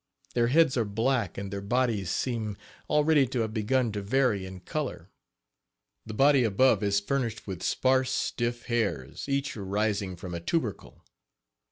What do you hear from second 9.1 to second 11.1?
each arising from a tubercle.